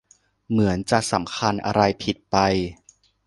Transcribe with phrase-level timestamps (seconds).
[0.49, 2.35] เหมือนจะสำคัญอะไรผิดไป